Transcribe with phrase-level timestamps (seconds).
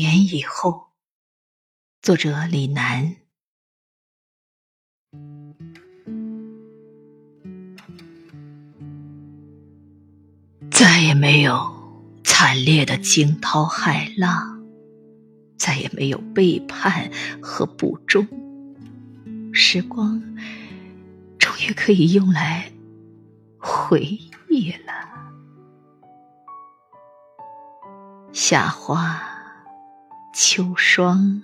[0.00, 0.92] 年以后，
[2.00, 3.16] 作者李楠。
[10.70, 11.70] 再也没有
[12.24, 14.64] 惨烈的惊涛骇浪，
[15.58, 17.10] 再也没有背叛
[17.42, 18.26] 和不忠。
[19.52, 20.18] 时光
[21.38, 22.72] 终于可以用来
[23.58, 24.94] 回忆了。
[28.32, 29.29] 夏花、
[30.32, 31.42] 秋霜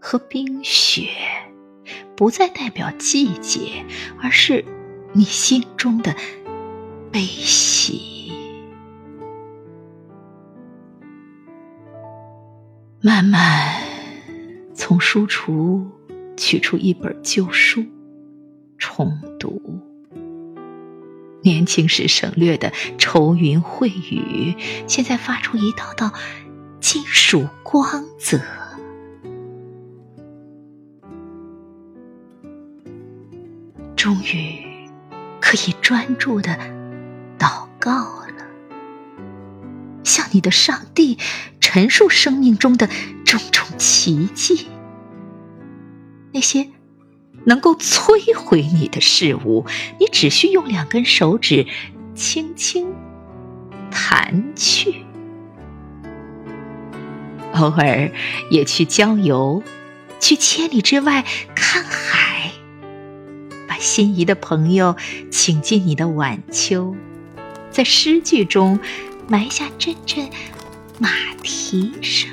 [0.00, 1.08] 和冰雪，
[2.16, 3.84] 不再代表季节，
[4.20, 4.64] 而是
[5.12, 6.14] 你心中的
[7.12, 8.32] 悲喜。
[13.00, 13.80] 慢慢
[14.74, 15.84] 从书橱
[16.36, 17.84] 取出一本旧书，
[18.78, 19.80] 重读。
[21.42, 24.54] 年轻时省略的愁云秽雨，
[24.86, 26.12] 现在发出一道道
[26.82, 28.38] 金属光泽。
[33.96, 34.88] 终于
[35.40, 36.58] 可以专注的
[37.38, 37.92] 祷告
[38.26, 38.44] 了，
[40.02, 41.16] 向你的上帝
[41.60, 42.88] 陈述生命中的
[43.24, 44.66] 种种奇迹，
[46.32, 46.68] 那些。
[47.44, 49.66] 能够摧毁你的事物，
[49.98, 51.66] 你只需用两根手指
[52.14, 52.94] 轻轻
[53.90, 55.04] 弹去。
[57.54, 58.10] 偶尔
[58.50, 59.62] 也去郊游，
[60.20, 62.50] 去千里之外看海，
[63.68, 64.96] 把心仪的朋友
[65.30, 66.94] 请进你的晚秋，
[67.70, 68.80] 在诗句中
[69.28, 70.28] 埋下阵阵
[70.98, 71.10] 马
[71.42, 72.30] 蹄声。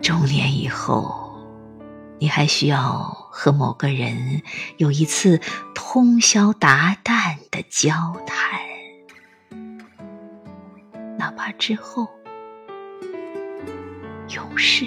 [0.00, 1.38] 中年以后，
[2.18, 4.42] 你还需要和某个人
[4.76, 5.40] 有一次
[5.74, 7.92] 通宵达旦的交
[8.26, 8.61] 谈，
[11.22, 12.10] 哪怕之后
[14.34, 14.84] 永世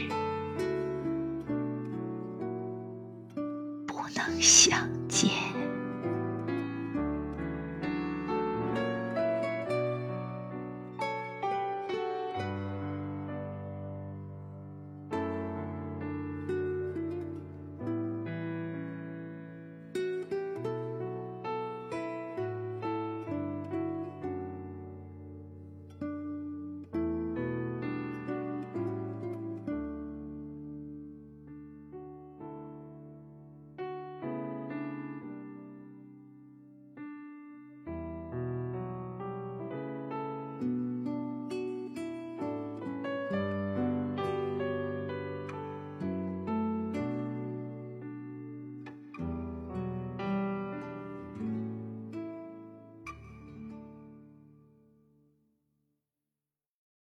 [3.88, 5.55] 不能相见。